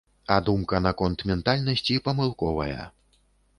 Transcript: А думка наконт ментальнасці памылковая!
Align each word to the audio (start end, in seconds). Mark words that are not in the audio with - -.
А 0.35 0.37
думка 0.47 0.79
наконт 0.85 1.25
ментальнасці 1.33 2.01
памылковая! 2.09 2.91